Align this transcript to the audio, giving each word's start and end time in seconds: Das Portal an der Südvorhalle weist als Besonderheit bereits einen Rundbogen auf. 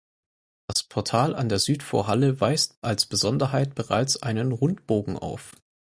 Das 0.67 0.81
Portal 0.81 1.35
an 1.35 1.47
der 1.47 1.59
Südvorhalle 1.59 2.41
weist 2.41 2.75
als 2.81 3.05
Besonderheit 3.05 3.75
bereits 3.75 4.17
einen 4.23 4.51
Rundbogen 4.51 5.15
auf. 5.15 5.51